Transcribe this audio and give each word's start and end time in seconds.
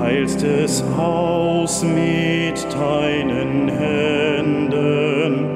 hältst 0.00 0.84
Haus 0.96 1.82
mit 1.82 2.66
deinen 2.72 3.68
Händen, 3.68 5.48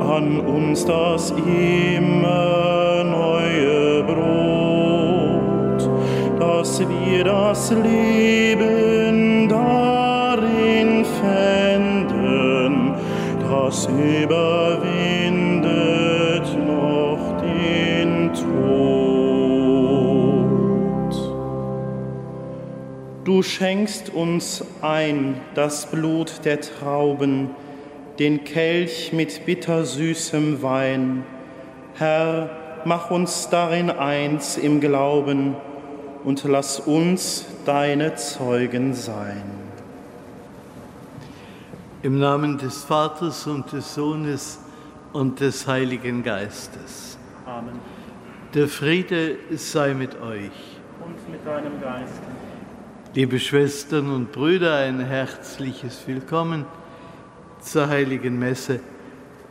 an 0.00 0.40
uns 0.40 0.84
das 0.84 1.30
immer 1.30 3.04
neue 3.04 4.02
Brot, 4.04 5.88
dass 6.38 6.80
wir 6.80 7.24
das 7.24 7.70
Leben 7.70 9.48
darin 9.48 11.04
fänden, 11.20 12.94
das 13.50 13.86
überwindet 13.86 15.07
Du 23.38 23.44
schenkst 23.44 24.10
uns 24.10 24.64
ein 24.82 25.40
das 25.54 25.86
Blut 25.86 26.44
der 26.44 26.60
Trauben, 26.60 27.50
den 28.18 28.42
Kelch 28.42 29.12
mit 29.12 29.46
bittersüßem 29.46 30.60
Wein. 30.60 31.22
Herr, 31.94 32.50
mach 32.84 33.12
uns 33.12 33.48
darin 33.48 33.92
eins 33.92 34.56
im 34.56 34.80
Glauben 34.80 35.54
und 36.24 36.42
lass 36.42 36.80
uns 36.80 37.46
deine 37.64 38.16
Zeugen 38.16 38.92
sein. 38.92 39.44
Im 42.02 42.18
Namen 42.18 42.58
des 42.58 42.82
Vaters 42.82 43.46
und 43.46 43.70
des 43.70 43.94
Sohnes 43.94 44.58
und 45.12 45.38
des 45.38 45.64
Heiligen 45.68 46.24
Geistes. 46.24 47.16
Amen. 47.46 47.78
Der 48.52 48.66
Friede 48.66 49.36
sei 49.52 49.94
mit 49.94 50.20
euch. 50.20 50.50
Und 51.06 51.30
mit 51.30 51.46
deinem 51.46 51.80
Geist. 51.80 52.20
Liebe 53.14 53.40
Schwestern 53.40 54.10
und 54.10 54.32
Brüder, 54.32 54.76
ein 54.76 55.00
herzliches 55.00 56.06
Willkommen 56.06 56.66
zur 57.58 57.88
Heiligen 57.88 58.38
Messe 58.38 58.80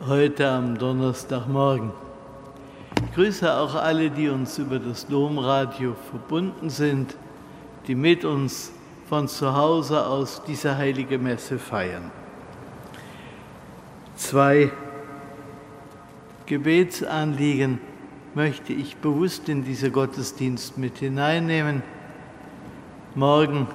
heute 0.06 0.48
am 0.48 0.78
Donnerstagmorgen. 0.78 1.90
Ich 3.04 3.14
grüße 3.16 3.52
auch 3.52 3.74
alle, 3.74 4.10
die 4.10 4.28
uns 4.28 4.58
über 4.58 4.78
das 4.78 5.08
Domradio 5.08 5.96
verbunden 6.08 6.70
sind, 6.70 7.16
die 7.88 7.96
mit 7.96 8.24
uns 8.24 8.70
von 9.08 9.26
zu 9.26 9.52
Hause 9.52 10.06
aus 10.06 10.40
diese 10.46 10.76
heilige 10.76 11.18
Messe 11.18 11.58
feiern. 11.58 12.12
Zwei 14.14 14.70
Gebetsanliegen 16.46 17.80
möchte 18.34 18.72
ich 18.72 18.96
bewusst 18.98 19.48
in 19.48 19.64
diese 19.64 19.90
Gottesdienst 19.90 20.78
mit 20.78 20.98
hineinnehmen. 20.98 21.82
Morgen 23.18 23.66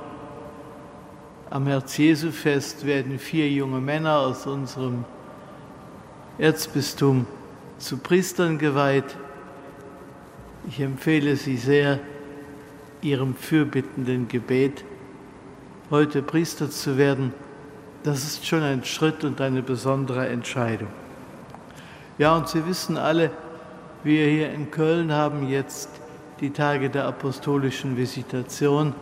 am 1.50 1.68
Herz-Jesu-Fest 1.68 2.86
werden 2.86 3.20
vier 3.20 3.50
junge 3.50 3.82
Männer 3.82 4.20
aus 4.20 4.48
unserem 4.48 5.04
Erzbistum 6.38 7.28
zu 7.78 7.98
Priestern 7.98 8.58
geweiht. 8.58 9.18
Ich 10.70 10.80
empfehle 10.80 11.36
Sie 11.36 11.58
sehr, 11.58 12.00
Ihrem 13.02 13.36
fürbittenden 13.36 14.30
Gebet 14.30 14.86
heute 15.92 16.22
Priester 16.22 16.70
zu 16.72 16.98
werden. 16.98 17.34
Das 18.04 18.24
ist 18.24 18.48
schon 18.48 18.64
ein 18.64 18.86
Schritt 18.86 19.26
und 19.26 19.42
eine 19.42 19.62
besondere 19.62 20.26
Entscheidung. 20.30 20.88
Ja, 22.18 22.38
und 22.38 22.48
Sie 22.48 22.66
wissen 22.66 22.96
alle, 22.96 23.30
wir 24.06 24.26
hier 24.26 24.54
in 24.54 24.72
Köln 24.72 25.12
haben 25.12 25.50
jetzt 25.50 25.90
die 26.40 26.52
Tage 26.52 26.90
der 26.90 27.04
apostolischen 27.08 27.98
Visitation. 27.98 28.96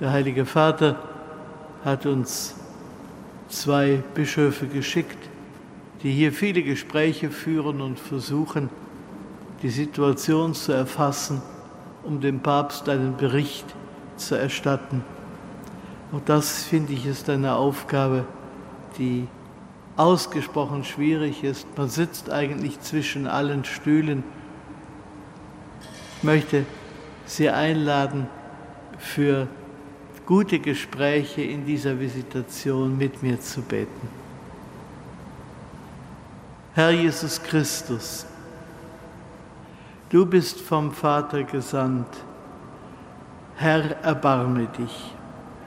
Der 0.00 0.12
Heilige 0.12 0.46
Vater 0.46 0.96
hat 1.84 2.06
uns 2.06 2.54
zwei 3.48 4.02
Bischöfe 4.14 4.66
geschickt, 4.66 5.18
die 6.02 6.10
hier 6.10 6.32
viele 6.32 6.62
Gespräche 6.62 7.28
führen 7.28 7.82
und 7.82 8.00
versuchen, 8.00 8.70
die 9.62 9.68
Situation 9.68 10.54
zu 10.54 10.72
erfassen, 10.72 11.42
um 12.02 12.22
dem 12.22 12.40
Papst 12.40 12.88
einen 12.88 13.18
Bericht 13.18 13.66
zu 14.16 14.36
erstatten. 14.36 15.04
Und 16.12 16.30
das, 16.30 16.62
finde 16.64 16.94
ich, 16.94 17.04
ist 17.04 17.28
eine 17.28 17.54
Aufgabe, 17.54 18.24
die 18.96 19.28
ausgesprochen 19.98 20.82
schwierig 20.82 21.44
ist. 21.44 21.66
Man 21.76 21.90
sitzt 21.90 22.30
eigentlich 22.30 22.80
zwischen 22.80 23.26
allen 23.26 23.66
Stühlen. 23.66 24.24
Ich 26.16 26.24
möchte 26.24 26.64
Sie 27.26 27.50
einladen, 27.50 28.28
für 28.98 29.46
gute 30.30 30.60
Gespräche 30.60 31.42
in 31.42 31.66
dieser 31.66 31.98
Visitation 31.98 32.96
mit 32.96 33.20
mir 33.20 33.40
zu 33.40 33.62
beten. 33.62 34.08
Herr 36.72 36.92
Jesus 36.92 37.42
Christus, 37.42 38.26
du 40.08 40.24
bist 40.24 40.60
vom 40.60 40.92
Vater 40.92 41.42
gesandt. 41.42 42.06
Herr, 43.56 43.82
erbarme 44.04 44.68
dich. 44.78 45.12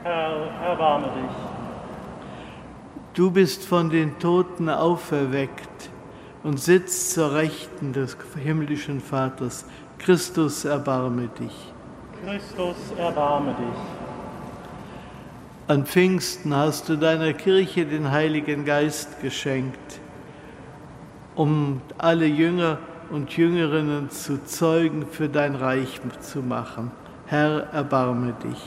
Herr, 0.02 0.46
erbarme 0.62 1.08
dich. 1.08 1.36
Du 3.12 3.30
bist 3.30 3.66
von 3.66 3.90
den 3.90 4.18
Toten 4.18 4.70
auferweckt 4.70 5.90
und 6.42 6.58
sitzt 6.58 7.12
zur 7.12 7.34
Rechten 7.34 7.92
des 7.92 8.16
himmlischen 8.42 9.02
Vaters. 9.02 9.66
Christus, 9.98 10.64
erbarme 10.64 11.28
dich. 11.38 11.74
Christus, 12.24 12.76
erbarme 12.96 13.54
dich. 13.58 14.03
An 15.66 15.86
Pfingsten 15.86 16.54
hast 16.54 16.90
du 16.90 16.96
deiner 16.96 17.32
Kirche 17.32 17.86
den 17.86 18.10
Heiligen 18.10 18.66
Geist 18.66 19.22
geschenkt, 19.22 19.98
um 21.34 21.80
alle 21.96 22.26
Jünger 22.26 22.76
und 23.10 23.34
Jüngerinnen 23.34 24.10
zu 24.10 24.44
Zeugen 24.44 25.06
für 25.06 25.30
dein 25.30 25.54
Reich 25.54 26.02
zu 26.20 26.40
machen. 26.42 26.90
Herr, 27.24 27.72
erbarme 27.72 28.34
dich. 28.44 28.62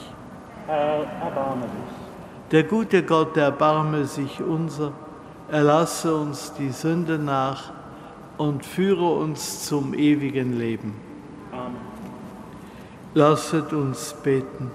Herr, 0.66 1.06
erbarme 1.22 1.66
dich. 1.66 2.50
Der 2.50 2.64
gute 2.64 3.04
Gott 3.04 3.38
erbarme 3.38 4.06
sich 4.06 4.42
unser, 4.42 4.92
erlasse 5.52 6.16
uns 6.16 6.54
die 6.54 6.72
Sünde 6.72 7.20
nach 7.20 7.74
und 8.40 8.66
führe 8.66 9.08
uns 9.08 9.68
zum 9.68 9.94
ewigen 9.94 10.58
Leben. 10.58 10.96
Amen. 11.52 11.76
Lasset 13.14 13.72
uns 13.72 14.16
beten. 14.24 14.72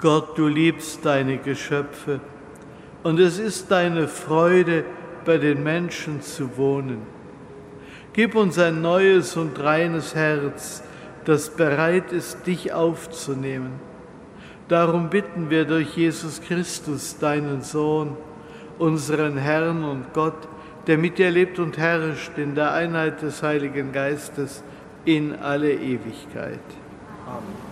Gott, 0.00 0.38
du 0.38 0.46
liebst 0.46 1.04
deine 1.04 1.38
Geschöpfe 1.38 2.20
und 3.02 3.18
es 3.18 3.38
ist 3.38 3.70
deine 3.70 4.08
Freude, 4.08 4.84
bei 5.24 5.36
den 5.36 5.62
Menschen 5.62 6.22
zu 6.22 6.56
wohnen. 6.56 7.02
Gib 8.14 8.34
uns 8.34 8.58
ein 8.58 8.80
neues 8.80 9.36
und 9.36 9.62
reines 9.62 10.14
Herz, 10.14 10.82
das 11.24 11.50
bereit 11.50 12.12
ist, 12.12 12.46
dich 12.46 12.72
aufzunehmen. 12.72 13.72
Darum 14.68 15.10
bitten 15.10 15.50
wir 15.50 15.64
durch 15.66 15.96
Jesus 15.96 16.40
Christus, 16.40 17.18
deinen 17.18 17.60
Sohn, 17.62 18.16
unseren 18.78 19.36
Herrn 19.36 19.84
und 19.84 20.14
Gott, 20.14 20.48
der 20.86 20.96
mit 20.96 21.18
dir 21.18 21.30
lebt 21.30 21.58
und 21.58 21.76
herrscht 21.76 22.38
in 22.38 22.54
der 22.54 22.72
Einheit 22.72 23.20
des 23.20 23.42
Heiligen 23.42 23.92
Geistes 23.92 24.62
in 25.04 25.34
alle 25.34 25.72
Ewigkeit. 25.72 26.60
Amen. 27.26 27.67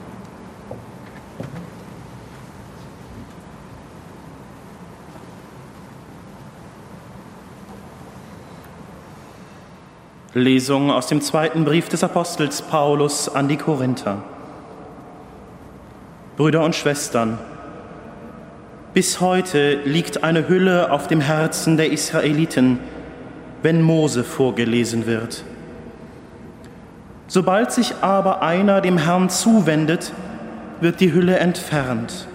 Lesung 10.37 10.91
aus 10.91 11.06
dem 11.06 11.23
zweiten 11.23 11.65
Brief 11.65 11.88
des 11.88 12.05
Apostels 12.05 12.61
Paulus 12.61 13.35
an 13.35 13.49
die 13.49 13.56
Korinther. 13.56 14.23
Brüder 16.37 16.62
und 16.62 16.75
Schwestern, 16.75 17.38
bis 18.93 19.23
heute 19.23 19.77
liegt 19.87 20.25
eine 20.25 20.47
Hülle 20.47 20.93
auf 20.93 21.06
dem 21.06 21.23
Herzen 21.23 21.79
der 21.79 21.91
Israeliten, 21.91 22.79
wenn 23.62 23.81
Mose 23.81 24.25
vorgelesen 24.25 25.06
wird. 25.06 25.43
Sobald 27.29 27.73
sich 27.73 27.94
aber 28.03 28.43
einer 28.43 28.83
dem 28.83 28.99
Herrn 28.99 29.31
zuwendet, 29.31 30.12
wird 30.83 31.00
die 31.00 31.15
Hülle 31.15 31.38
entfernt. 31.38 32.29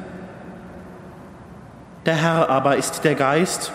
Der 2.08 2.16
Herr 2.16 2.50
aber 2.50 2.78
ist 2.78 3.04
der 3.04 3.14
Geist, 3.14 3.72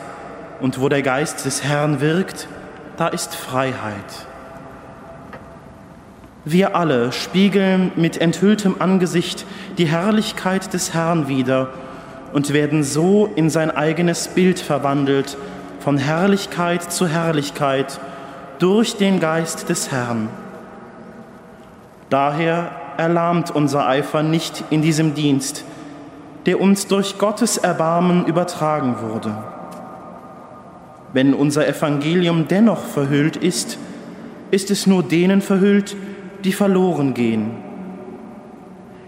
und 0.60 0.80
wo 0.80 0.88
der 0.88 1.02
Geist 1.02 1.44
des 1.44 1.62
Herrn 1.62 2.00
wirkt, 2.00 2.48
da 2.96 3.08
ist 3.08 3.34
Freiheit. 3.34 4.26
Wir 6.44 6.76
alle 6.76 7.12
spiegeln 7.12 7.90
mit 7.96 8.20
enthülltem 8.20 8.76
Angesicht 8.78 9.44
die 9.78 9.86
Herrlichkeit 9.86 10.72
des 10.72 10.94
Herrn 10.94 11.26
wider 11.26 11.70
und 12.32 12.52
werden 12.52 12.84
so 12.84 13.28
in 13.34 13.50
sein 13.50 13.70
eigenes 13.70 14.28
Bild 14.28 14.60
verwandelt, 14.60 15.36
von 15.80 15.98
Herrlichkeit 15.98 16.92
zu 16.92 17.08
Herrlichkeit, 17.08 18.00
durch 18.58 18.96
den 18.96 19.20
Geist 19.20 19.68
des 19.68 19.90
Herrn. 19.90 20.28
Daher 22.10 22.70
erlahmt 22.96 23.50
unser 23.50 23.86
Eifer 23.86 24.22
nicht 24.22 24.64
in 24.70 24.82
diesem 24.82 25.14
Dienst, 25.14 25.64
der 26.46 26.60
uns 26.60 26.86
durch 26.86 27.18
Gottes 27.18 27.58
Erbarmen 27.58 28.24
übertragen 28.26 28.96
wurde. 29.00 29.36
Wenn 31.16 31.32
unser 31.32 31.66
Evangelium 31.66 32.46
dennoch 32.46 32.84
verhüllt 32.84 33.38
ist, 33.38 33.78
ist 34.50 34.70
es 34.70 34.86
nur 34.86 35.02
denen 35.02 35.40
verhüllt, 35.40 35.96
die 36.44 36.52
verloren 36.52 37.14
gehen. 37.14 37.52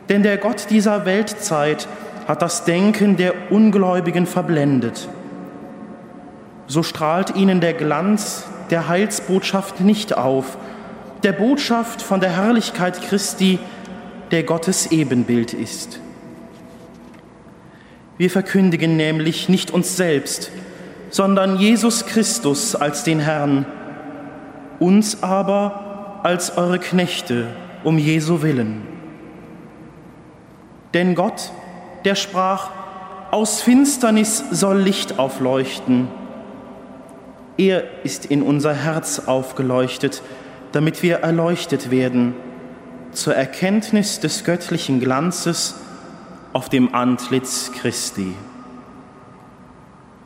Denn 0.08 0.22
der 0.22 0.38
Gott 0.38 0.70
dieser 0.70 1.05
Weltzeit 1.05 1.87
hat 2.26 2.40
das 2.40 2.64
Denken 2.64 3.19
der 3.19 3.52
Ungläubigen 3.52 4.25
verblendet. 4.25 5.06
So 6.66 6.82
strahlt 6.82 7.37
ihnen 7.37 7.60
der 7.60 7.75
Glanz 7.75 8.46
der 8.70 8.88
Heilsbotschaft 8.88 9.82
nicht 9.82 10.16
auf, 10.16 10.56
der 11.25 11.32
Botschaft 11.32 12.00
von 12.00 12.20
der 12.20 12.34
Herrlichkeit 12.34 13.02
Christi, 13.02 13.58
der 14.31 14.44
Gottes 14.44 14.93
Ebenbild 14.93 15.52
ist. 15.52 16.00
Wir 18.16 18.31
verkündigen 18.31 18.96
nämlich 18.96 19.50
nicht 19.50 19.70
uns 19.70 19.99
selbst, 19.99 20.50
sondern 21.10 21.58
Jesus 21.58 22.06
Christus 22.06 22.75
als 22.75 23.05
den 23.05 23.20
Herrn, 23.20 23.66
uns 24.78 25.22
aber 25.22 26.20
als 26.22 26.56
eure 26.56 26.78
Knechte 26.78 27.46
um 27.84 27.99
Jesu 27.99 28.43
willen. 28.43 28.82
Denn 30.94 31.14
Gott, 31.14 31.50
der 32.05 32.14
sprach, 32.14 32.70
aus 33.31 33.60
Finsternis 33.60 34.43
soll 34.50 34.78
Licht 34.78 35.19
aufleuchten, 35.19 36.08
er 37.56 38.05
ist 38.05 38.26
in 38.26 38.43
unser 38.43 38.72
Herz 38.72 39.22
aufgeleuchtet, 39.26 40.22
damit 40.72 41.02
wir 41.02 41.16
erleuchtet 41.16 41.90
werden 41.90 42.34
zur 43.12 43.34
Erkenntnis 43.34 44.20
des 44.20 44.44
göttlichen 44.44 45.00
Glanzes 45.00 45.75
auf 46.52 46.69
dem 46.69 46.94
Antlitz 46.94 47.72
Christi. 47.72 48.34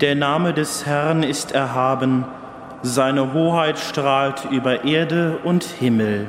Der 0.00 0.14
Name 0.14 0.52
des 0.52 0.84
Herrn 0.84 1.22
ist 1.22 1.52
erhaben, 1.52 2.26
seine 2.82 3.32
Hoheit 3.32 3.78
strahlt 3.78 4.44
über 4.50 4.84
Erde 4.84 5.38
und 5.42 5.64
Himmel. 5.64 6.26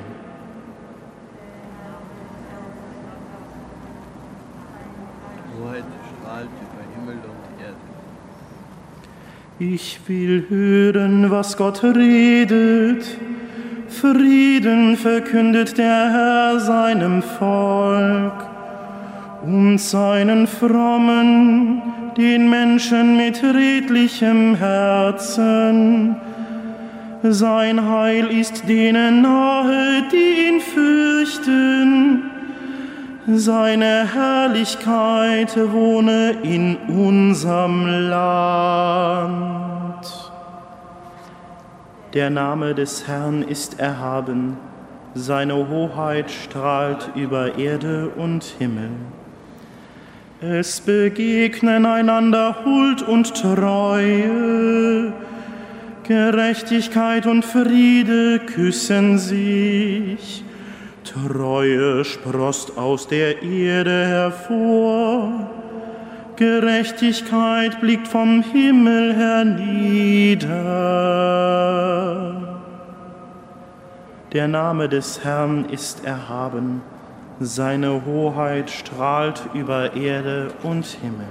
Hoheit 5.59 5.83
strahlt 6.21 6.47
über 6.47 6.83
Himmel 6.95 7.15
und 7.15 7.61
Erde. 7.61 7.75
Ich 9.59 9.99
will 10.07 10.45
hören, 10.47 11.29
was 11.29 11.57
Gott 11.57 11.83
redet. 11.83 13.05
Frieden 13.89 14.95
verkündet 14.95 15.77
der 15.77 16.11
Herr 16.13 16.59
seinem 16.61 17.21
Volk 17.21 18.47
und 19.43 19.77
seinen 19.77 20.47
frommen 20.47 21.96
den 22.17 22.49
Menschen 22.49 23.15
mit 23.15 23.43
redlichem 23.43 24.55
Herzen. 24.55 26.15
Sein 27.21 27.87
Heil 27.87 28.27
ist 28.27 28.67
denen 28.67 29.21
nahe, 29.21 30.03
die 30.11 30.47
ihn 30.47 30.59
fürchten. 30.59 32.23
Seine 33.27 34.07
Herrlichkeit 34.13 35.55
wohne 35.71 36.37
in 36.43 36.77
unserem 36.87 37.85
Land. 38.09 39.37
Der 42.13 42.29
Name 42.29 42.73
des 42.73 43.07
Herrn 43.07 43.43
ist 43.43 43.79
erhaben, 43.79 44.57
seine 45.13 45.67
Hoheit 45.69 46.31
strahlt 46.31 47.11
über 47.15 47.57
Erde 47.57 48.09
und 48.15 48.43
Himmel. 48.43 48.89
Es 50.39 50.81
begegnen 50.81 51.87
einander 51.87 52.57
Huld 52.63 53.01
und 53.01 53.33
Treue, 53.33 55.11
Gerechtigkeit 56.03 57.25
und 57.25 57.43
Friede 57.43 58.37
küssen 58.45 59.17
sich. 59.17 60.43
Treue 61.03 62.05
sprost 62.05 62.77
aus 62.77 63.07
der 63.07 63.41
Erde 63.41 64.05
hervor, 64.05 65.49
Gerechtigkeit 66.35 67.81
blickt 67.81 68.07
vom 68.07 68.43
Himmel 68.43 69.15
hernieder. 69.15 70.53
Der 74.33 74.47
Name 74.47 74.87
des 74.87 75.23
Herrn 75.23 75.65
ist 75.65 76.05
erhaben 76.05 76.83
seine 77.39 78.05
Hoheit 78.05 78.69
strahlt 78.69 79.43
über 79.53 79.95
Erde 79.95 80.53
und 80.63 80.85
Himmel. 80.85 81.27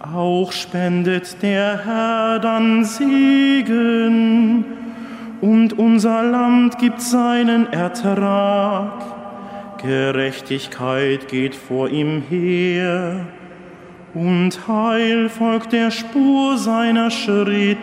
Auch 0.00 0.52
spendet 0.52 1.42
der 1.42 1.84
Herr 1.84 2.38
dann 2.38 2.84
Segen 2.84 4.64
und 5.40 5.78
unser 5.78 6.22
Land 6.22 6.78
gibt 6.78 7.00
seinen 7.00 7.72
Ertrag. 7.72 8.92
Gerechtigkeit 9.78 11.28
geht 11.28 11.54
vor 11.54 11.88
ihm 11.88 12.22
her 12.28 13.26
und 14.12 14.68
Heil 14.68 15.28
folgt 15.28 15.72
der 15.72 15.90
Spur 15.90 16.58
seiner 16.58 17.10
Schritte. 17.10 17.80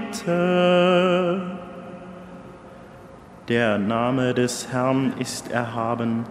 Der 3.47 3.77
Name 3.77 4.33
des 4.33 4.71
Herrn 4.71 5.13
ist 5.19 5.51
erhaben 5.51 6.25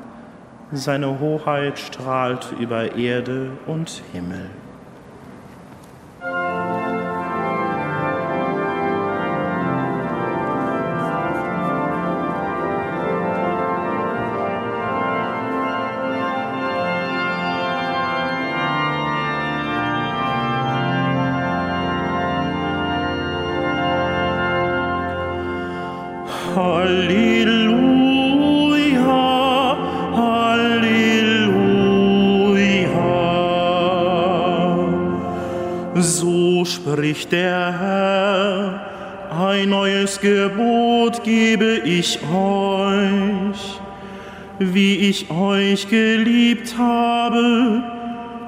seine 0.73 1.21
Hoheit 1.21 1.79
strahlt 1.79 2.53
über 2.59 2.97
Erde 2.97 3.51
und 3.67 4.03
Himmel. 4.13 4.51
Ich 42.07 42.21
euch. 42.23 43.81
Wie 44.59 44.95
ich 45.11 45.31
euch 45.31 45.91
geliebt 45.91 46.79
habe, 46.79 47.83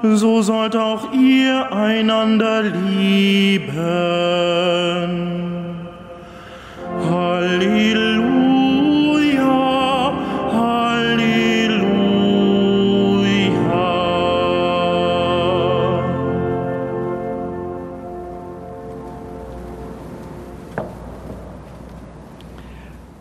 so 0.01 0.41
sollt 0.41 0.75
auch 0.75 1.13
ihr 1.13 1.71
einander 1.71 2.63
lieben. 2.63 3.75
Halleluja. 7.11 8.38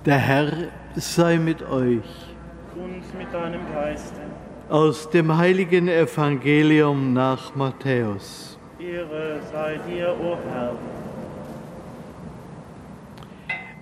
Der 0.09 0.17
Herr 0.17 0.50
sei 0.97 1.37
mit 1.37 1.61
euch. 1.69 2.00
Und 2.75 3.19
mit 3.19 3.31
deinem 3.31 3.61
Geiste. 3.75 4.23
Aus 4.71 5.11
dem 5.11 5.37
heiligen 5.37 5.87
Evangelium 5.87 7.12
nach 7.12 7.55
Matthäus. 7.55 8.59
Ehre 8.81 9.38
sei 9.53 9.79
dir, 9.87 10.17
o 10.19 10.38
Herr. 10.50 10.73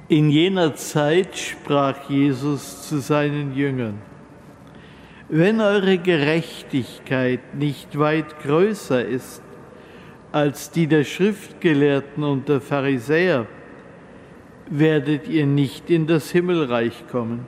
In 0.08 0.28
jener 0.28 0.74
Zeit 0.74 1.38
sprach 1.38 2.10
Jesus 2.10 2.88
zu 2.88 2.98
seinen 2.98 3.54
Jüngern, 3.54 4.02
wenn 5.28 5.60
eure 5.60 5.96
Gerechtigkeit 5.96 7.54
nicht 7.54 7.96
weit 7.96 8.40
größer 8.40 9.04
ist 9.04 9.42
als 10.32 10.72
die 10.72 10.88
der 10.88 11.04
Schriftgelehrten 11.04 12.24
und 12.24 12.48
der 12.48 12.60
Pharisäer, 12.60 13.46
werdet 14.68 15.28
ihr 15.28 15.46
nicht 15.46 15.90
in 15.90 16.06
das 16.06 16.30
Himmelreich 16.30 17.04
kommen. 17.10 17.46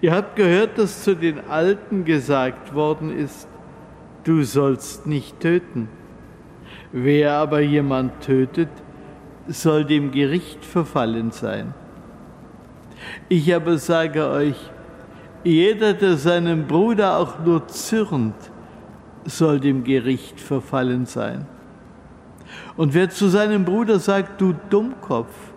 Ihr 0.00 0.14
habt 0.14 0.36
gehört, 0.36 0.78
dass 0.78 1.02
zu 1.02 1.16
den 1.16 1.40
Alten 1.48 2.04
gesagt 2.04 2.74
worden 2.74 3.16
ist, 3.16 3.48
du 4.24 4.44
sollst 4.44 5.06
nicht 5.06 5.40
töten. 5.40 5.88
Wer 6.92 7.32
aber 7.32 7.60
jemand 7.60 8.20
tötet, 8.20 8.68
soll 9.48 9.84
dem 9.84 10.12
Gericht 10.12 10.64
verfallen 10.64 11.32
sein. 11.32 11.74
Ich 13.28 13.54
aber 13.54 13.78
sage 13.78 14.28
euch, 14.28 14.56
jeder, 15.44 15.94
der 15.94 16.16
seinem 16.16 16.66
Bruder 16.66 17.18
auch 17.18 17.38
nur 17.44 17.66
zürnt, 17.68 18.34
soll 19.24 19.60
dem 19.60 19.84
Gericht 19.84 20.40
verfallen 20.40 21.06
sein. 21.06 21.46
Und 22.76 22.94
wer 22.94 23.10
zu 23.10 23.28
seinem 23.28 23.64
Bruder 23.64 23.98
sagt, 23.98 24.40
du 24.40 24.54
Dummkopf, 24.70 25.47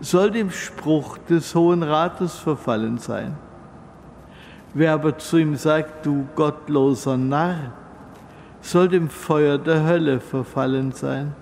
soll 0.00 0.30
dem 0.30 0.50
Spruch 0.50 1.18
des 1.18 1.54
Hohen 1.54 1.82
Rates 1.82 2.36
verfallen 2.36 2.98
sein. 2.98 3.36
Wer 4.72 4.94
aber 4.94 5.18
zu 5.18 5.38
ihm 5.38 5.56
sagt, 5.56 6.06
du 6.06 6.26
gottloser 6.34 7.16
Narr, 7.16 7.72
soll 8.60 8.88
dem 8.88 9.08
Feuer 9.08 9.58
der 9.58 9.84
Hölle 9.84 10.20
verfallen 10.20 10.92
sein. 10.92 11.34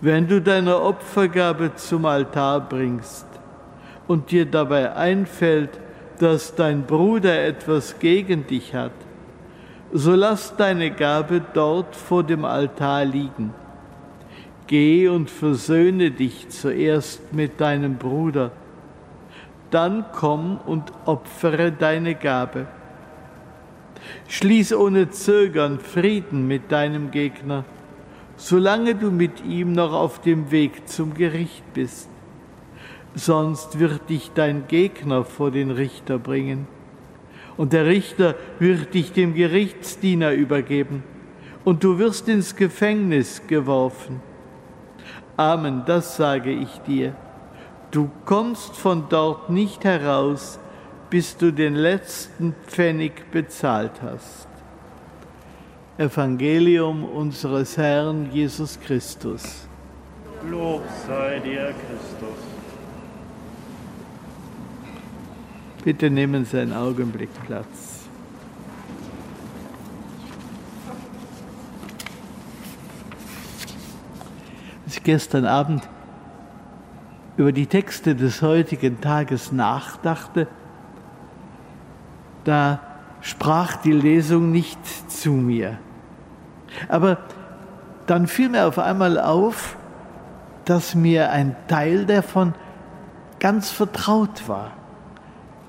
Wenn 0.00 0.28
du 0.28 0.40
deine 0.40 0.80
Opfergabe 0.80 1.74
zum 1.74 2.04
Altar 2.04 2.60
bringst 2.60 3.26
und 4.06 4.30
dir 4.30 4.46
dabei 4.46 4.94
einfällt, 4.94 5.70
dass 6.18 6.54
dein 6.54 6.84
Bruder 6.84 7.44
etwas 7.44 7.98
gegen 7.98 8.46
dich 8.46 8.74
hat, 8.74 8.92
so 9.92 10.14
lass 10.14 10.54
deine 10.56 10.90
Gabe 10.90 11.40
dort 11.54 11.96
vor 11.96 12.22
dem 12.22 12.44
Altar 12.44 13.04
liegen. 13.04 13.54
Geh 14.68 15.08
und 15.08 15.30
versöhne 15.30 16.12
dich 16.12 16.48
zuerst 16.50 17.32
mit 17.32 17.60
deinem 17.60 17.96
Bruder, 17.96 18.52
dann 19.70 20.04
komm 20.12 20.58
und 20.64 20.92
opfere 21.04 21.72
deine 21.72 22.14
Gabe. 22.14 22.66
Schließ 24.28 24.74
ohne 24.74 25.10
Zögern 25.10 25.80
Frieden 25.80 26.46
mit 26.46 26.70
deinem 26.70 27.10
Gegner 27.10 27.64
solange 28.38 28.94
du 28.94 29.10
mit 29.10 29.44
ihm 29.44 29.72
noch 29.72 29.92
auf 29.92 30.20
dem 30.22 30.50
Weg 30.50 30.88
zum 30.88 31.12
Gericht 31.12 31.64
bist. 31.74 32.08
Sonst 33.14 33.80
wird 33.80 34.08
dich 34.08 34.30
dein 34.32 34.68
Gegner 34.68 35.24
vor 35.24 35.50
den 35.50 35.72
Richter 35.72 36.18
bringen. 36.18 36.68
Und 37.56 37.72
der 37.72 37.86
Richter 37.86 38.36
wird 38.60 38.94
dich 38.94 39.12
dem 39.12 39.34
Gerichtsdiener 39.34 40.32
übergeben. 40.32 41.02
Und 41.64 41.82
du 41.82 41.98
wirst 41.98 42.28
ins 42.28 42.54
Gefängnis 42.54 43.42
geworfen. 43.48 44.20
Amen, 45.38 45.84
das 45.86 46.16
sage 46.16 46.50
ich 46.50 46.80
dir. 46.80 47.14
Du 47.92 48.10
kommst 48.24 48.74
von 48.74 49.04
dort 49.08 49.50
nicht 49.50 49.84
heraus, 49.84 50.58
bis 51.10 51.36
du 51.36 51.52
den 51.52 51.76
letzten 51.76 52.56
Pfennig 52.66 53.30
bezahlt 53.30 54.02
hast. 54.02 54.48
Evangelium 55.96 57.04
unseres 57.04 57.76
Herrn 57.76 58.32
Jesus 58.32 58.80
Christus. 58.80 59.68
Lob 60.50 60.82
sei 61.06 61.38
dir, 61.38 61.72
Christus. 61.86 62.38
Bitte 65.84 66.10
nehmen 66.10 66.44
Sie 66.44 66.58
einen 66.58 66.72
Augenblick 66.72 67.30
Platz. 67.46 67.66
Als 67.66 67.98
ich 74.96 75.02
gestern 75.02 75.44
Abend 75.44 75.88
über 77.36 77.52
die 77.52 77.66
Texte 77.66 78.14
des 78.14 78.42
heutigen 78.42 79.00
Tages 79.00 79.52
nachdachte, 79.52 80.48
da 82.44 82.80
sprach 83.20 83.76
die 83.76 83.92
Lesung 83.92 84.50
nicht 84.50 84.78
zu 85.10 85.32
mir. 85.32 85.78
Aber 86.88 87.18
dann 88.06 88.26
fiel 88.26 88.48
mir 88.48 88.66
auf 88.66 88.78
einmal 88.78 89.20
auf, 89.20 89.76
dass 90.64 90.94
mir 90.94 91.30
ein 91.30 91.56
Teil 91.68 92.06
davon 92.06 92.54
ganz 93.38 93.70
vertraut 93.70 94.48
war. 94.48 94.72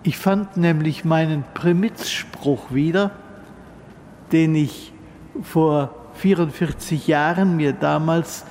Ich 0.03 0.17
fand 0.17 0.57
nämlich 0.57 1.05
meinen 1.05 1.43
Primizspruch 1.53 2.71
wieder, 2.73 3.11
den 4.31 4.55
ich 4.55 4.93
vor 5.41 5.93
44 6.15 7.07
Jahren 7.07 7.55
mir 7.55 7.73
damals 7.73 8.45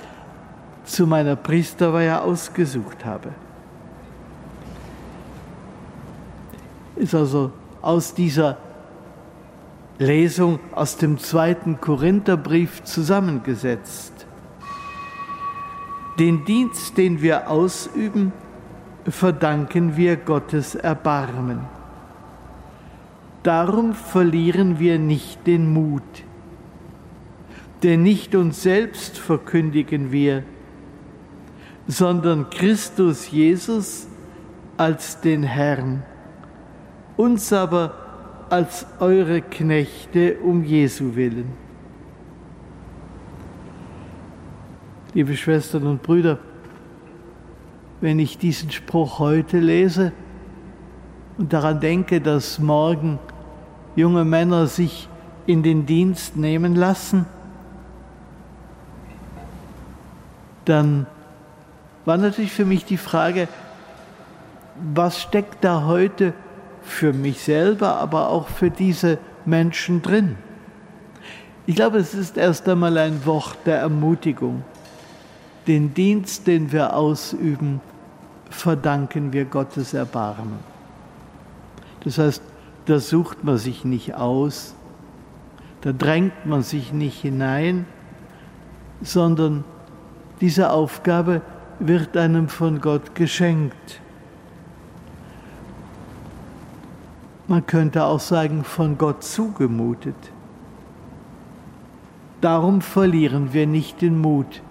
zu 0.89 1.05
meiner 1.07 1.35
Priesterweihe 1.35 2.21
ausgesucht 2.21 3.05
habe. 3.05 3.29
Ist 6.95 7.15
also 7.15 7.51
aus 7.81 8.13
dieser 8.13 8.57
Lesung 9.99 10.59
aus 10.73 10.97
dem 10.97 11.17
zweiten 11.17 11.79
Korintherbrief 11.79 12.83
zusammengesetzt. 12.83 14.25
Den 16.17 16.45
Dienst, 16.45 16.97
den 16.97 17.21
wir 17.21 17.49
ausüben, 17.49 18.33
verdanken 19.07 19.95
wir 19.95 20.17
Gottes 20.17 20.75
Erbarmen. 20.75 21.61
Darum 23.43 23.93
verlieren 23.93 24.79
wir 24.79 24.99
nicht 24.99 25.47
den 25.47 25.71
Mut, 25.71 26.03
denn 27.83 28.03
nicht 28.03 28.35
uns 28.35 28.63
selbst 28.63 29.17
verkündigen 29.17 30.11
wir, 30.11 30.43
sondern 31.89 32.51
Christus 32.51 33.31
Jesus 33.31 34.07
als 34.77 35.21
den 35.21 35.41
Herrn, 35.41 36.03
uns 37.17 37.51
aber 37.51 37.95
als 38.51 38.85
eure 38.99 39.41
Knechte 39.41 40.37
um 40.37 40.63
Jesu 40.63 41.15
willen. 41.15 41.51
Liebe 45.15 45.35
Schwestern 45.35 45.87
und 45.87 46.03
Brüder, 46.03 46.37
wenn 48.01 48.19
ich 48.19 48.37
diesen 48.37 48.69
Spruch 48.69 49.17
heute 49.17 49.57
lese 49.57 50.11
und 51.39 51.51
daran 51.51 51.79
denke, 51.79 52.21
dass 52.21 52.59
morgen 52.59 53.17
junge 53.95 54.25
Männer 54.25 54.67
sich 54.67 55.09
in 55.47 55.63
den 55.63 55.87
Dienst 55.87 56.37
nehmen 56.37 56.75
lassen, 56.75 57.25
dann 60.65 61.07
war 62.09 62.17
natürlich 62.17 62.51
für 62.51 62.65
mich 62.65 62.85
die 62.85 62.97
Frage, 62.97 63.47
was 64.95 65.21
steckt 65.21 65.63
da 65.63 65.83
heute 65.85 66.33
für 66.81 67.13
mich 67.13 67.39
selber, 67.43 67.97
aber 67.97 68.29
auch 68.29 68.47
für 68.47 68.71
diese 68.71 69.19
Menschen 69.45 70.01
drin. 70.01 70.35
Ich 71.67 71.75
glaube, 71.75 71.99
es 71.99 72.15
ist 72.15 72.35
erst 72.35 72.67
einmal 72.67 72.97
ein 72.97 73.27
Wort 73.27 73.59
der 73.67 73.77
Ermutigung. 73.77 74.63
Den 75.67 75.93
Dienst, 75.93 76.47
den 76.47 76.71
wir 76.71 76.95
ausüben, 76.95 77.79
verdanken 78.49 79.31
wir 79.31 79.45
Gottes 79.45 79.93
Erbarmen. 79.93 80.57
Das 82.05 82.17
heißt, 82.17 82.41
da 82.87 82.99
sucht 82.99 83.43
man 83.43 83.59
sich 83.59 83.85
nicht 83.85 84.15
aus, 84.15 84.73
da 85.81 85.91
drängt 85.91 86.47
man 86.47 86.63
sich 86.63 86.91
nicht 86.91 87.21
hinein, 87.21 87.85
sondern 88.99 89.63
diese 90.41 90.71
Aufgabe 90.71 91.43
wird 91.79 92.17
einem 92.17 92.49
von 92.49 92.81
Gott 92.81 93.15
geschenkt. 93.15 94.01
Man 97.47 97.65
könnte 97.65 98.03
auch 98.03 98.19
sagen, 98.19 98.63
von 98.63 98.97
Gott 98.97 99.23
zugemutet. 99.23 100.15
Darum 102.41 102.81
verlieren 102.81 103.53
wir 103.53 103.65
nicht 103.65 104.01
den 104.01 104.19
Mut. 104.19 104.61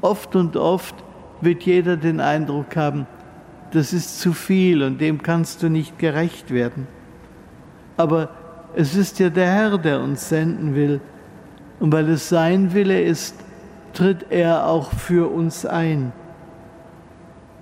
Oft 0.00 0.34
und 0.34 0.56
oft 0.56 0.94
wird 1.40 1.62
jeder 1.62 1.96
den 1.96 2.20
Eindruck 2.20 2.76
haben, 2.76 3.06
das 3.72 3.92
ist 3.92 4.20
zu 4.20 4.32
viel 4.32 4.82
und 4.82 5.00
dem 5.00 5.22
kannst 5.22 5.62
du 5.62 5.68
nicht 5.68 5.98
gerecht 5.98 6.50
werden. 6.50 6.86
Aber 7.96 8.30
es 8.74 8.94
ist 8.94 9.18
ja 9.18 9.28
der 9.28 9.46
Herr, 9.46 9.78
der 9.78 10.00
uns 10.00 10.28
senden 10.28 10.74
will. 10.74 11.00
Und 11.80 11.92
weil 11.92 12.08
es 12.08 12.28
sein 12.28 12.72
Wille 12.72 13.00
ist, 13.00 13.34
tritt 13.92 14.26
er 14.30 14.66
auch 14.66 14.92
für 14.92 15.30
uns 15.30 15.66
ein. 15.66 16.12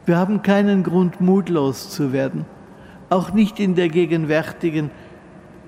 Wir 0.04 0.16
haben 0.16 0.42
keinen 0.42 0.83
Grund, 0.83 1.21
mutlos 1.21 1.90
zu 1.90 2.12
werden 2.12 2.47
auch 3.11 3.33
nicht 3.33 3.61
in 3.61 3.75
der 3.75 3.88
gegenwärtigen 3.88 4.90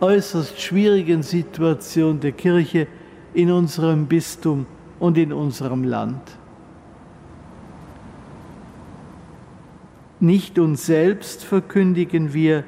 äußerst 0.00 0.60
schwierigen 0.60 1.22
Situation 1.22 2.20
der 2.20 2.32
Kirche 2.32 2.86
in 3.34 3.50
unserem 3.50 4.06
Bistum 4.06 4.66
und 4.98 5.18
in 5.18 5.32
unserem 5.32 5.84
Land. 5.84 6.20
Nicht 10.20 10.58
uns 10.58 10.86
selbst 10.86 11.44
verkündigen 11.44 12.32
wir, 12.32 12.64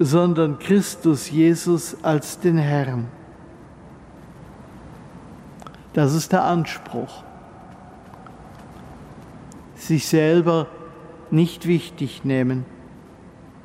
sondern 0.00 0.58
Christus 0.58 1.30
Jesus 1.30 1.96
als 2.02 2.40
den 2.40 2.58
Herrn. 2.58 3.06
Das 5.94 6.12
ist 6.12 6.32
der 6.32 6.44
Anspruch. 6.44 7.22
Sich 9.76 10.06
selber 10.06 10.66
nicht 11.30 11.66
wichtig 11.66 12.24
nehmen, 12.24 12.64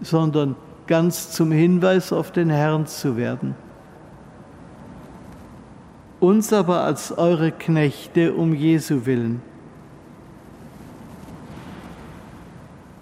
sondern 0.01 0.55
ganz 0.87 1.31
zum 1.31 1.51
Hinweis 1.51 2.13
auf 2.13 2.31
den 2.31 2.49
Herrn 2.49 2.85
zu 2.85 3.17
werden. 3.17 3.55
Uns 6.19 6.53
aber 6.53 6.83
als 6.83 7.17
eure 7.17 7.51
Knechte 7.51 8.33
um 8.33 8.53
Jesu 8.53 9.05
willen. 9.05 9.41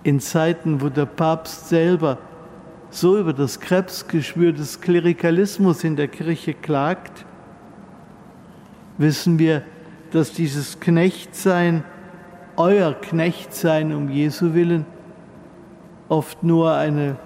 In 0.03 0.19
Zeiten, 0.19 0.81
wo 0.81 0.89
der 0.89 1.05
Papst 1.05 1.67
selber 1.67 2.17
so 2.89 3.17
über 3.17 3.33
das 3.33 3.59
Krebsgeschwür 3.59 4.53
des 4.53 4.79
Klerikalismus 4.79 5.83
in 5.83 5.97
der 5.97 6.07
Kirche 6.07 6.53
klagt, 6.53 7.25
wissen 8.97 9.39
wir, 9.39 9.63
dass 10.11 10.31
dieses 10.31 10.79
Knechtsein, 10.79 11.83
euer 12.55 12.93
Knechtsein 12.93 13.93
um 13.93 14.09
Jesu 14.09 14.53
willen, 14.53 14.85
oft 16.09 16.43
nur 16.43 16.73
eine 16.73 17.17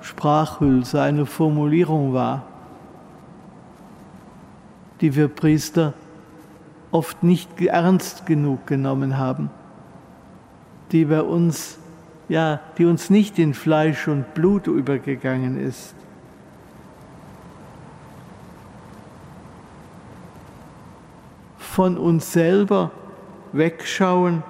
Sprachhülse, 0.00 1.02
eine 1.02 1.26
Formulierung 1.26 2.12
war, 2.14 2.44
die 5.00 5.14
wir 5.14 5.28
Priester 5.28 5.94
oft 6.90 7.22
nicht 7.22 7.60
ernst 7.60 8.26
genug 8.26 8.66
genommen 8.66 9.18
haben, 9.18 9.50
die 10.92 11.04
bei 11.04 11.22
uns 11.22 11.80
ja, 12.30 12.60
die 12.78 12.84
uns 12.84 13.10
nicht 13.10 13.40
in 13.40 13.54
Fleisch 13.54 14.06
und 14.06 14.34
Blut 14.34 14.68
übergegangen 14.68 15.60
ist. 15.60 15.96
Von 21.70 21.96
uns 21.96 22.32
selber 22.32 22.90
wegschauen, 23.52 24.42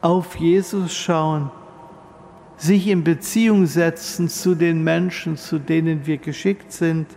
auf 0.00 0.36
Jesus 0.36 0.94
schauen, 0.94 1.50
sich 2.56 2.86
in 2.86 3.02
Beziehung 3.02 3.66
setzen 3.66 4.28
zu 4.28 4.54
den 4.54 4.84
Menschen, 4.84 5.36
zu 5.36 5.58
denen 5.58 6.06
wir 6.06 6.18
geschickt 6.18 6.70
sind, 6.70 7.08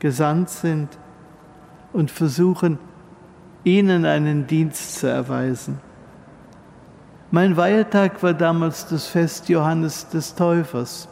gesandt 0.00 0.50
sind 0.50 0.88
und 1.92 2.10
versuchen, 2.10 2.80
ihnen 3.62 4.04
einen 4.04 4.48
Dienst 4.48 4.96
zu 4.98 5.06
erweisen. 5.06 5.78
Mein 7.30 7.56
Weihentag 7.56 8.20
war 8.24 8.34
damals 8.34 8.88
das 8.88 9.06
Fest 9.06 9.48
Johannes 9.48 10.08
des 10.08 10.34
Täufers. 10.34 11.06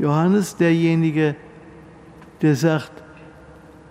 Johannes 0.00 0.56
derjenige, 0.56 1.36
der 2.42 2.56
sagt, 2.56 3.04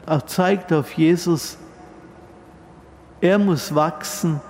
auch 0.08 0.24
zeigt 0.24 0.74
auf 0.74 0.94
Jesus, 0.94 1.58
er 3.22 3.38
muss 3.38 3.76
wachsen, 3.76 4.42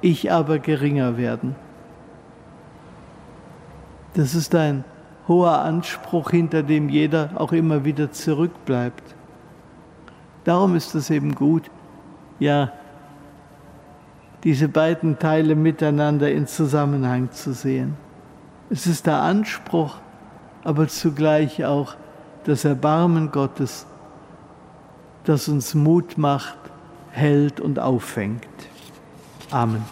ich 0.00 0.30
aber 0.30 0.58
geringer 0.58 1.16
werden. 1.16 1.54
Das 4.14 4.34
ist 4.34 4.54
ein 4.54 4.84
hoher 5.28 5.60
Anspruch, 5.60 6.30
hinter 6.30 6.62
dem 6.62 6.88
jeder 6.88 7.30
auch 7.36 7.52
immer 7.52 7.84
wieder 7.84 8.10
zurückbleibt. 8.10 9.02
Darum 10.44 10.74
ist 10.76 10.94
es 10.94 11.10
eben 11.10 11.34
gut, 11.34 11.70
ja, 12.38 12.72
diese 14.44 14.68
beiden 14.68 15.18
Teile 15.18 15.54
miteinander 15.54 16.30
in 16.30 16.46
Zusammenhang 16.46 17.30
zu 17.32 17.52
sehen. 17.52 17.96
Es 18.70 18.86
ist 18.86 19.06
der 19.06 19.20
Anspruch, 19.20 19.96
aber 20.64 20.88
zugleich 20.88 21.64
auch 21.64 21.94
das 22.44 22.64
Erbarmen 22.64 23.32
Gottes, 23.32 23.86
das 25.28 25.48
uns 25.48 25.74
Mut 25.74 26.18
macht, 26.18 26.58
hält 27.10 27.60
und 27.60 27.78
auffängt. 27.78 28.46
Amen. 29.50 29.84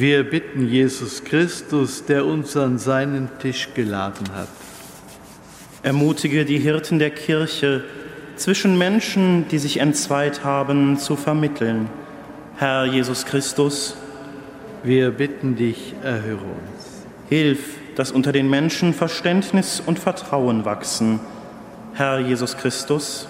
Wir 0.00 0.22
bitten 0.22 0.68
Jesus 0.68 1.24
Christus, 1.24 2.04
der 2.04 2.24
uns 2.24 2.56
an 2.56 2.78
seinen 2.78 3.28
Tisch 3.40 3.70
geladen 3.74 4.28
hat. 4.32 4.46
Ermutige 5.82 6.44
die 6.44 6.60
Hirten 6.60 7.00
der 7.00 7.10
Kirche, 7.10 7.82
zwischen 8.36 8.78
Menschen, 8.78 9.48
die 9.48 9.58
sich 9.58 9.78
entzweit 9.78 10.44
haben, 10.44 10.98
zu 10.98 11.16
vermitteln. 11.16 11.88
Herr 12.58 12.84
Jesus 12.84 13.26
Christus, 13.26 13.96
wir 14.84 15.10
bitten 15.10 15.56
dich, 15.56 15.94
erhöre 16.04 16.44
uns. 16.44 17.02
Hilf, 17.28 17.58
dass 17.96 18.12
unter 18.12 18.30
den 18.30 18.48
Menschen 18.48 18.94
Verständnis 18.94 19.82
und 19.84 19.98
Vertrauen 19.98 20.64
wachsen. 20.64 21.18
Herr 21.94 22.20
Jesus 22.20 22.56
Christus, 22.56 23.26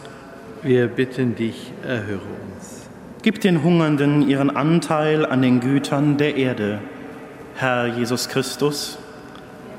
wir 0.63 0.89
bitten 0.89 1.35
dich, 1.35 1.73
erhöre 1.83 2.21
uns. 2.21 2.78
Gib 3.23 3.41
den 3.41 3.65
Hungernden 3.65 4.29
ihren 4.29 4.55
Anteil 4.55 5.27
an 5.27 5.43
den 5.43 5.59
Gütern 5.59 6.19
der 6.19 6.37
Erde. 6.37 6.79
Herr 7.57 7.89
Jesus 7.89 8.29
Christus, 8.29 8.97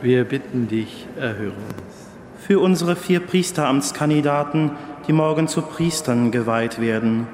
wir 0.01 0.25
bitten 0.25 0.67
dich, 0.67 1.07
erhöre 1.17 1.53
uns. 1.53 2.09
Für 2.45 2.59
unsere 2.59 2.97
vier 2.97 3.21
Priesteramtskandidaten, 3.21 4.71
die 5.07 5.13
morgen 5.13 5.47
zu 5.47 5.61
Priestern 5.61 6.31
geweiht 6.31 6.81
werden, 6.81 7.27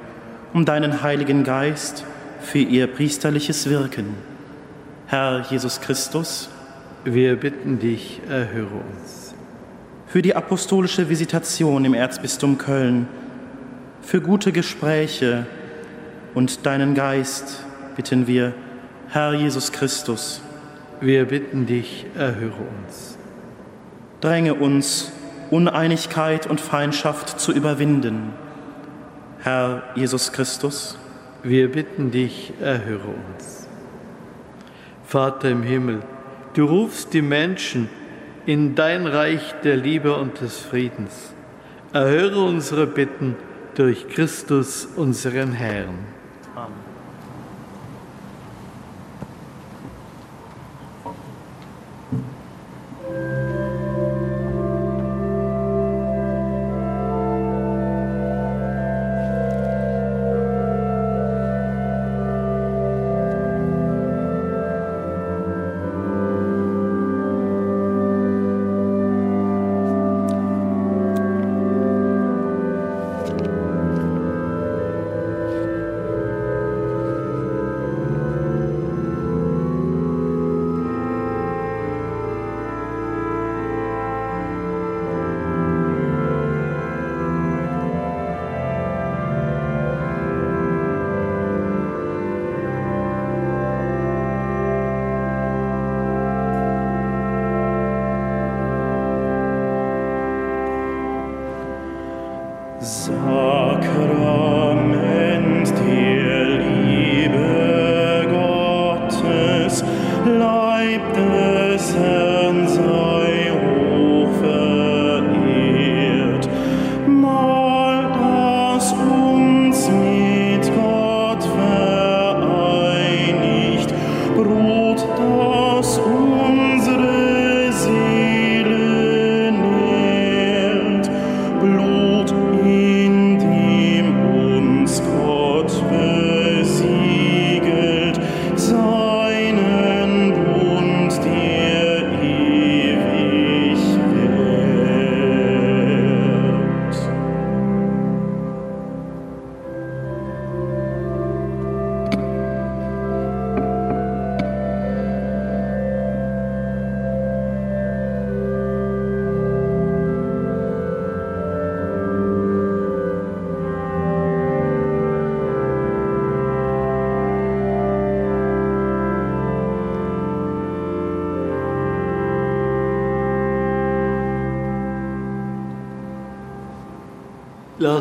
um 0.53 0.63
deinen 0.63 1.01
Heiligen 1.01 1.43
Geist 1.43 2.05
für 2.39 2.59
ihr 2.59 2.85
priesterliches 2.85 3.67
Wirken. 3.67 4.13
Herr 5.07 5.43
Jesus 5.49 5.81
Christus, 5.81 6.49
wir 7.03 7.35
bitten 7.35 7.79
dich, 7.79 8.21
erhöre 8.29 8.75
uns. 8.75 9.33
Für 10.05 10.21
die 10.21 10.35
apostolische 10.35 11.09
Visitation 11.09 11.83
im 11.83 11.95
Erzbistum 11.95 12.59
Köln, 12.59 13.07
für 14.03 14.21
gute 14.21 14.51
Gespräche, 14.51 15.47
und 16.35 16.65
deinen 16.65 16.93
Geist 16.93 17.63
bitten 17.95 18.27
wir, 18.27 18.53
Herr 19.07 19.33
Jesus 19.33 19.71
Christus. 19.71 20.41
Wir 21.01 21.25
bitten 21.25 21.65
dich, 21.65 22.05
erhöre 22.15 22.61
uns. 22.83 23.17
Dränge 24.21 24.53
uns, 24.53 25.11
Uneinigkeit 25.49 26.47
und 26.47 26.59
Feindschaft 26.59 27.39
zu 27.39 27.51
überwinden. 27.51 28.33
Herr 29.39 29.83
Jesus 29.95 30.31
Christus. 30.31 30.97
Wir 31.43 31.71
bitten 31.71 32.11
dich, 32.11 32.53
erhöre 32.59 33.07
uns. 33.07 33.67
Vater 35.05 35.49
im 35.49 35.63
Himmel, 35.63 36.01
du 36.55 36.65
rufst 36.65 37.13
die 37.13 37.21
Menschen 37.21 37.87
in 38.45 38.75
dein 38.75 39.05
Reich 39.05 39.53
der 39.63 39.77
Liebe 39.77 40.17
und 40.17 40.41
des 40.41 40.57
Friedens. 40.57 41.33
Erhöre 41.93 42.43
unsere 42.43 42.87
Bitten 42.87 43.35
durch 43.75 44.07
Christus, 44.09 44.87
unseren 44.95 45.51
Herrn. 45.51 46.14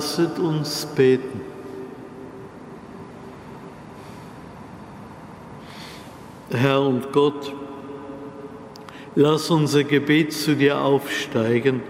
Lasset 0.04 0.38
uns 0.38 0.84
beten. 0.94 1.40
Herr 6.50 6.82
und 6.82 7.10
Gott, 7.10 7.54
lass 9.14 9.48
unser 9.48 9.82
Gebet 9.82 10.34
zu 10.34 10.56
dir 10.56 10.78
aufsteigen 10.78 11.80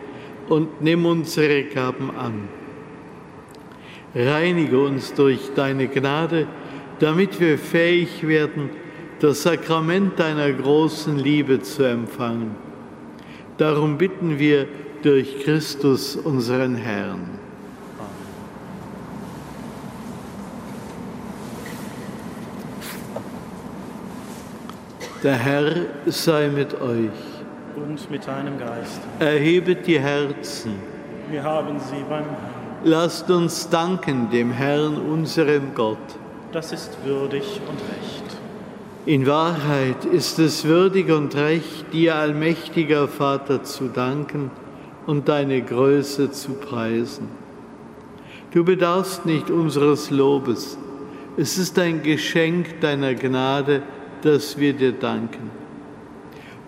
und 0.48 0.80
nimm 0.80 1.04
unsere 1.06 1.64
Gaben 1.64 2.16
an. 2.16 2.48
Reinige 4.14 4.78
uns 4.78 5.12
durch 5.14 5.50
deine 5.56 5.88
Gnade, 5.88 6.46
damit 7.00 7.40
wir 7.40 7.58
fähig 7.58 8.24
werden, 8.24 8.70
das 9.18 9.42
Sakrament 9.42 10.20
deiner 10.20 10.52
großen 10.52 11.18
Liebe 11.18 11.62
zu 11.62 11.82
empfangen. 11.82 12.54
Darum 13.56 13.98
bitten 13.98 14.38
wir 14.38 14.68
durch 15.02 15.40
Christus, 15.42 16.14
unseren 16.14 16.76
Herrn. 16.76 17.43
Der 25.24 25.36
Herr 25.36 25.86
sei 26.04 26.48
mit 26.48 26.78
euch. 26.82 27.08
Und 27.76 28.10
mit 28.10 28.26
deinem 28.26 28.58
Geist. 28.58 29.00
Erhebet 29.20 29.86
die 29.86 29.98
Herzen. 29.98 30.74
Wir 31.30 31.42
haben 31.42 31.80
sie 31.80 32.04
beim 32.10 32.24
Herrn. 32.24 32.84
Lasst 32.84 33.30
uns 33.30 33.70
danken 33.70 34.28
dem 34.28 34.52
Herrn, 34.52 34.98
unserem 34.98 35.74
Gott. 35.74 35.96
Das 36.52 36.72
ist 36.72 36.98
würdig 37.06 37.58
und 37.66 37.78
recht. 37.78 38.36
In 39.06 39.26
Wahrheit 39.26 40.04
ist 40.04 40.38
es 40.38 40.66
würdig 40.66 41.10
und 41.10 41.34
recht, 41.36 41.90
dir, 41.94 42.16
allmächtiger 42.16 43.08
Vater, 43.08 43.62
zu 43.62 43.88
danken 43.88 44.50
und 45.06 45.30
deine 45.30 45.62
Größe 45.62 46.32
zu 46.32 46.52
preisen. 46.52 47.30
Du 48.50 48.62
bedarfst 48.62 49.24
nicht 49.24 49.50
unseres 49.50 50.10
Lobes. 50.10 50.76
Es 51.38 51.56
ist 51.56 51.78
ein 51.78 52.02
Geschenk 52.02 52.82
deiner 52.82 53.14
Gnade, 53.14 53.84
dass 54.24 54.58
wir 54.58 54.72
dir 54.72 54.92
danken. 54.92 55.50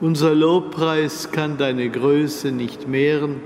Unser 0.00 0.34
Lobpreis 0.34 1.30
kann 1.30 1.56
deine 1.56 1.88
Größe 1.88 2.52
nicht 2.52 2.86
mehren, 2.86 3.40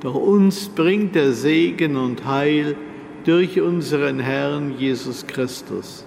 doch 0.00 0.14
uns 0.14 0.68
bringt 0.68 1.14
der 1.14 1.32
Segen 1.32 1.96
und 1.96 2.26
Heil 2.26 2.76
durch 3.24 3.60
unseren 3.60 4.18
Herrn 4.18 4.74
Jesus 4.78 5.26
Christus. 5.26 6.04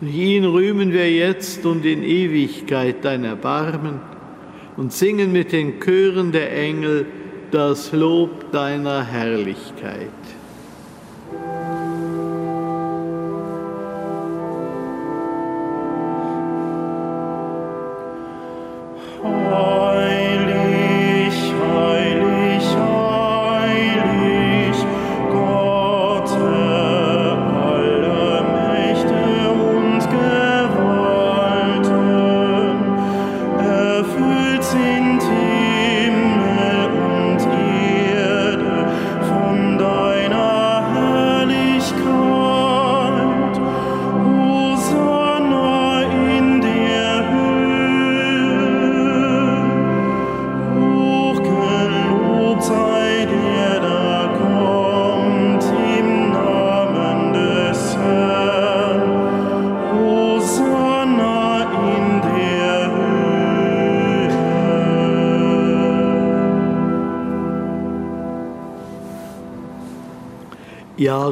Durch 0.00 0.14
ihn 0.14 0.44
rühmen 0.44 0.92
wir 0.92 1.10
jetzt 1.10 1.66
und 1.66 1.84
in 1.84 2.02
Ewigkeit 2.02 3.04
dein 3.04 3.24
Erbarmen 3.24 4.00
und 4.76 4.92
singen 4.92 5.30
mit 5.30 5.52
den 5.52 5.78
Chören 5.78 6.32
der 6.32 6.56
Engel 6.56 7.06
das 7.50 7.92
Lob 7.92 8.50
deiner 8.50 9.04
Herrlichkeit. 9.04 10.08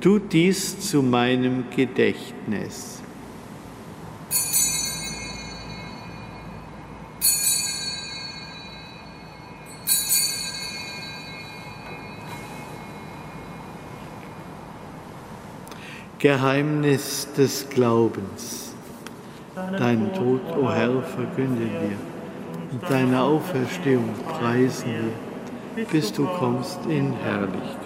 Tut 0.00 0.32
dies 0.32 0.78
zu 0.90 1.02
meinem 1.02 1.64
Gedächtnis. 1.74 3.02
Geheimnis 16.18 17.28
des 17.36 17.68
Glaubens. 17.68 18.74
Deinen 19.54 20.12
Tod, 20.12 20.40
o 20.56 20.62
oh 20.62 20.70
Herr, 20.72 21.02
verkünden 21.02 21.70
wir 21.70 22.16
und 22.72 22.90
deine 22.90 23.22
Auferstehung 23.22 24.10
preisen 24.38 25.12
wir, 25.74 25.84
bis 25.86 26.12
du 26.12 26.26
kommst 26.26 26.80
in 26.86 27.12
Herrlichkeit. 27.12 27.85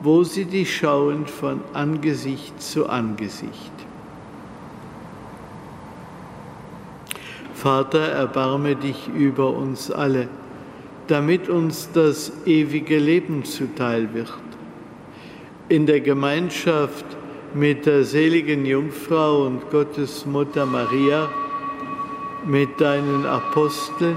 wo 0.00 0.24
sie 0.24 0.46
dich 0.46 0.76
schauen 0.76 1.26
von 1.26 1.60
Angesicht 1.74 2.60
zu 2.62 2.88
Angesicht. 2.88 3.72
Vater, 7.54 8.08
erbarme 8.08 8.76
dich 8.76 9.08
über 9.08 9.50
uns 9.54 9.90
alle, 9.90 10.28
damit 11.08 11.50
uns 11.50 11.90
das 11.92 12.32
ewige 12.46 12.98
Leben 12.98 13.44
zuteil 13.44 14.14
wird. 14.14 14.32
In 15.68 15.84
der 15.84 16.00
Gemeinschaft 16.00 17.04
mit 17.52 17.84
der 17.84 18.04
seligen 18.04 18.64
Jungfrau 18.64 19.44
und 19.44 19.70
Gottes 19.70 20.24
Mutter 20.24 20.64
Maria, 20.64 21.28
mit 22.46 22.80
deinen 22.80 23.26
Aposteln 23.26 24.16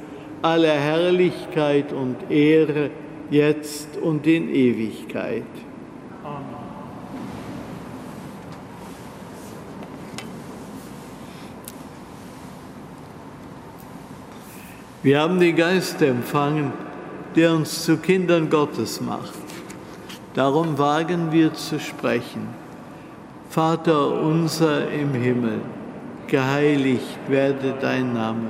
alle 0.41 0.71
Herrlichkeit 0.71 1.93
und 1.93 2.29
Ehre, 2.29 2.89
jetzt 3.29 3.97
und 3.97 4.25
in 4.27 4.53
Ewigkeit. 4.53 5.43
Amen. 6.23 6.61
Wir 15.03 15.19
haben 15.19 15.39
den 15.39 15.55
Geist 15.55 16.01
empfangen, 16.01 16.73
der 17.35 17.53
uns 17.53 17.83
zu 17.83 17.97
Kindern 17.97 18.49
Gottes 18.49 19.01
macht. 19.01 19.33
Darum 20.33 20.77
wagen 20.77 21.31
wir 21.31 21.53
zu 21.53 21.79
sprechen. 21.79 22.47
Vater 23.49 24.21
unser 24.21 24.89
im 24.91 25.13
Himmel 25.13 25.59
geheiligt 26.27 27.19
werde 27.27 27.75
dein 27.81 28.13
Name, 28.13 28.49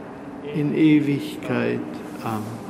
in 0.53 0.75
Ewigkeit. 0.75 1.79
Amen. 2.23 2.61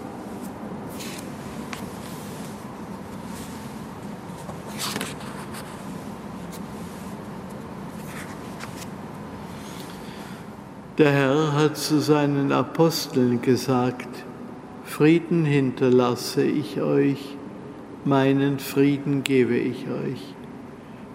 Der 10.97 11.11
Herr 11.11 11.53
hat 11.53 11.77
zu 11.77 11.99
seinen 11.99 12.51
Aposteln 12.51 13.41
gesagt, 13.41 14.07
Frieden 14.83 15.45
hinterlasse 15.45 16.43
ich 16.43 16.79
euch, 16.79 17.37
meinen 18.05 18.59
Frieden 18.59 19.23
gebe 19.23 19.57
ich 19.57 19.87
euch. 19.87 20.35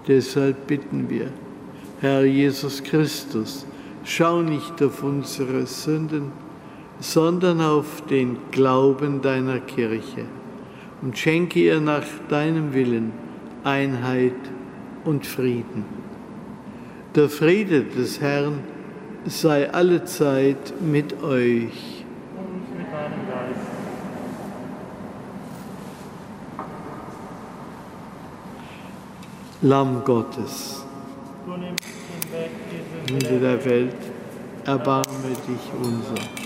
Deshalb 0.08 0.66
bitten 0.66 1.08
wir, 1.08 1.30
Herr 2.00 2.24
Jesus 2.24 2.82
Christus, 2.82 3.64
schau 4.02 4.42
nicht 4.42 4.82
auf 4.82 5.04
unsere 5.04 5.66
Sünden, 5.66 6.32
sondern 7.00 7.60
auf 7.60 8.02
den 8.06 8.38
Glauben 8.50 9.22
deiner 9.22 9.60
Kirche 9.60 10.24
und 11.02 11.18
schenke 11.18 11.60
ihr 11.60 11.80
nach 11.80 12.04
deinem 12.28 12.72
Willen 12.72 13.12
Einheit 13.64 14.32
und 15.04 15.26
Frieden. 15.26 15.84
Der 17.14 17.28
Friede 17.28 17.84
des 17.84 18.20
Herrn 18.20 18.60
sei 19.24 19.70
allezeit 19.72 20.74
mit 20.80 21.22
euch. 21.22 22.04
Und 22.36 22.78
mit 22.78 22.86
deinem 22.92 23.26
Geist. 23.28 23.66
Lamm 29.62 30.04
Gottes, 30.04 30.84
Du 31.46 31.52
nimmst 31.56 31.84
hinweg 31.84 32.50
diese 33.08 33.40
der 33.40 33.64
Welt, 33.64 33.96
erbarme 34.64 35.28
dich 35.48 35.72
unser. 35.82 36.45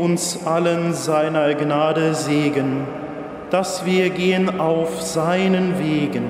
Uns 0.00 0.46
allen 0.46 0.94
seiner 0.94 1.54
Gnade 1.54 2.14
Segen, 2.14 2.86
dass 3.50 3.84
wir 3.84 4.08
gehen 4.08 4.58
auf 4.58 5.02
seinen 5.02 5.78
Wegen, 5.78 6.24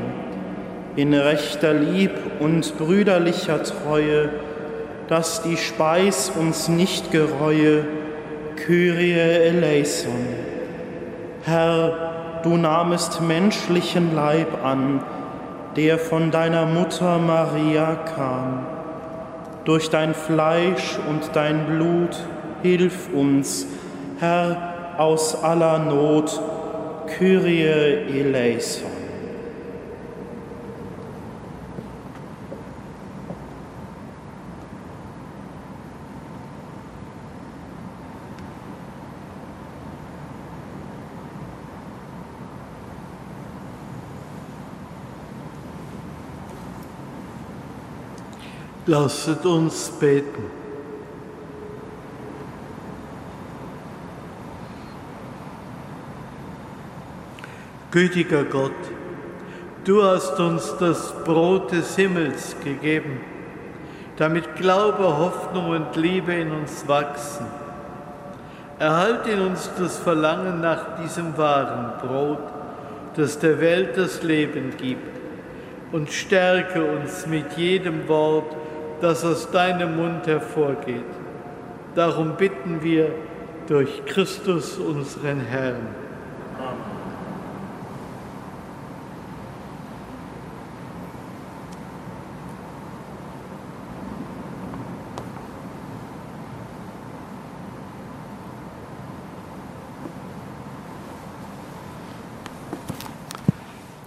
in 0.97 1.15
rechter 1.15 1.73
Lieb 1.73 2.11
und 2.41 2.77
brüderlicher 2.79 3.63
Treue, 3.63 4.31
dass 5.07 5.43
die 5.43 5.57
Speis 5.57 6.31
uns 6.31 6.69
nicht 6.69 7.13
gereue, 7.13 7.85
Kyrie 8.57 9.13
eleison. 9.13 10.27
Herr, 11.45 12.41
du 12.43 12.57
nahmest 12.57 13.21
menschlichen 13.23 14.15
Leib 14.17 14.65
an, 14.65 15.01
der 15.77 15.99
von 15.99 16.33
deiner 16.33 16.67
Mutter 16.67 17.19
Maria 17.19 17.97
kam. 18.17 18.67
Durch 19.65 19.91
dein 19.91 20.15
Fleisch 20.15 20.99
und 21.09 21.31
dein 21.35 21.67
Blut 21.67 22.19
hilf 22.63 23.09
uns, 23.13 23.67
Herr, 24.19 24.97
aus 24.99 25.35
aller 25.43 25.79
Not, 25.79 26.41
Kyrie 27.07 27.65
eleison. 28.21 29.01
Lasset 48.87 49.47
uns 49.47 49.89
beten. 50.01 50.60
Gütiger 57.91 58.45
Gott, 58.45 58.71
du 59.85 60.01
hast 60.05 60.39
uns 60.39 60.77
das 60.79 61.13
Brot 61.25 61.73
des 61.73 61.97
Himmels 61.97 62.55
gegeben, 62.63 63.21
damit 64.17 64.55
Glaube, 64.55 65.19
Hoffnung 65.19 65.71
und 65.71 65.97
Liebe 65.97 66.33
in 66.33 66.53
uns 66.53 66.87
wachsen. 66.87 67.47
Erhalte 68.79 69.33
in 69.33 69.41
uns 69.41 69.69
das 69.77 69.99
Verlangen 69.99 70.61
nach 70.61 71.03
diesem 71.03 71.37
wahren 71.37 71.99
Brot, 72.01 72.39
das 73.17 73.41
der 73.41 73.61
Welt 73.61 73.97
das 73.97 74.23
Leben 74.23 74.73
gibt, 74.77 75.19
und 75.91 76.13
stärke 76.13 76.85
uns 76.85 77.27
mit 77.27 77.55
jedem 77.57 78.07
Wort, 78.07 78.55
das 79.01 79.25
aus 79.25 79.51
deinem 79.51 79.97
Mund 79.97 80.29
hervorgeht. 80.29 81.03
Darum 81.97 82.37
bitten 82.37 82.85
wir 82.85 83.11
durch 83.67 84.05
Christus 84.05 84.79
unseren 84.79 85.41
Herrn. 85.41 86.00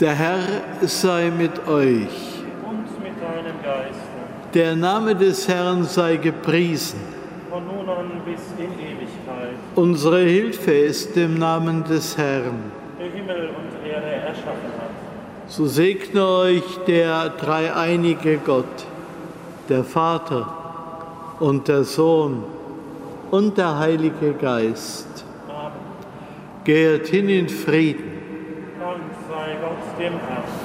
Der 0.04 0.16
Herr 0.16 0.44
sei 0.82 1.32
mit 1.32 1.66
euch. 1.66 2.44
Und 2.68 3.02
mit 3.02 3.14
deinem 3.24 3.56
Geist. 3.64 4.02
Der 4.54 4.76
Name 4.76 5.16
des 5.16 5.48
Herrn 5.48 5.86
sei 5.86 6.18
gepriesen. 6.18 7.00
Von 7.50 7.66
nun 7.66 7.88
an 7.88 8.12
bis 8.26 8.42
in 8.58 8.74
Ewigkeit. 8.74 9.56
Unsere 9.76 10.20
Hilfe 10.24 10.74
ist 10.74 11.16
im 11.16 11.36
Namen 11.36 11.86
des 11.86 12.18
Herrn. 12.18 12.70
Der 13.00 13.12
Himmel 13.12 13.52
und 13.52 13.90
Erde 13.90 14.08
erschaffen 14.08 14.74
hat. 14.78 14.90
So 15.48 15.68
segne 15.68 16.28
euch 16.28 16.80
der 16.86 17.30
dreieinige 17.30 18.40
Gott, 18.40 18.86
der 19.70 19.86
Vater 19.86 20.54
und 21.40 21.70
der 21.70 21.86
Sohn 21.86 22.44
und 23.32 23.58
der 23.58 23.80
Heilige 23.80 24.34
Geist. 24.34 25.24
Amen. 25.48 25.72
Geht 26.66 27.08
hin 27.08 27.30
in 27.30 27.48
Frieden. 27.48 28.13
Dank 30.04 30.12
sei 30.12 30.20
Gott 30.20 30.20
dem 30.20 30.20
Herrn. 30.28 30.63